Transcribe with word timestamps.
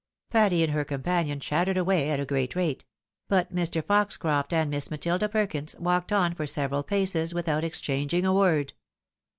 Patty 0.31 0.63
and 0.63 0.73
her 0.73 0.83
companion 0.83 1.39
chattered 1.39 1.77
away 1.77 2.09
at 2.09 2.19
a 2.19 2.25
great 2.25 2.55
rate; 2.55 2.85
but 3.29 3.53
Mr. 3.53 3.85
Poxcroft 3.85 4.51
and 4.51 4.71
Miss 4.71 4.89
Matilda 4.89 5.29
Perkins 5.29 5.75
walked 5.77 6.11
on 6.11 6.33
for 6.33 6.47
several 6.47 6.81
paces 6.81 7.35
without 7.35 7.63
exchanging 7.63 8.25
a 8.25 8.33
word. 8.33 8.73